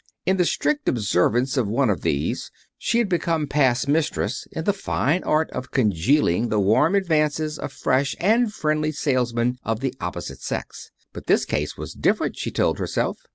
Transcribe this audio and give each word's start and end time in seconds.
In 0.25 0.37
the 0.37 0.45
strict 0.45 0.89
observance 0.89 1.57
of 1.57 1.67
one 1.67 1.91
of 1.91 2.01
these 2.01 2.49
she 2.75 2.97
had 2.97 3.07
become 3.07 3.45
past 3.45 3.87
mistress 3.87 4.47
in 4.51 4.63
the 4.63 4.73
fine 4.73 5.23
art 5.23 5.51
of 5.51 5.69
congealing 5.69 6.49
the 6.49 6.59
warm 6.59 6.95
advances 6.95 7.59
of 7.59 7.71
fresh 7.71 8.15
and 8.19 8.51
friendly 8.51 8.91
salesmen 8.93 9.59
of 9.63 9.79
the 9.79 9.93
opposite 10.01 10.41
sex. 10.41 10.89
But 11.13 11.27
this 11.27 11.45
case 11.45 11.77
was 11.77 11.93
different, 11.93 12.35
she 12.35 12.49
told 12.49 12.79
herself. 12.79 13.19